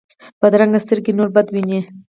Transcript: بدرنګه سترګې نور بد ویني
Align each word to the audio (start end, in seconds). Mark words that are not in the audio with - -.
بدرنګه 0.41 0.79
سترګې 0.83 1.11
نور 1.17 1.29
بد 1.35 1.47
ویني 1.53 1.79